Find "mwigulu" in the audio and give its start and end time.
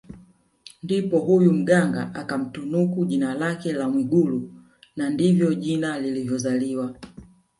3.89-4.53